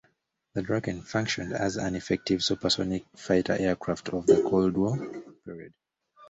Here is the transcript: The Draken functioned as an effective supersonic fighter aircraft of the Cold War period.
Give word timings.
The 0.55 0.63
Draken 0.63 1.03
functioned 1.03 1.53
as 1.53 1.77
an 1.77 1.93
effective 1.93 2.43
supersonic 2.43 3.05
fighter 3.15 3.53
aircraft 3.59 4.09
of 4.09 4.25
the 4.25 4.41
Cold 4.41 4.75
War 4.75 4.97
period. 5.45 5.73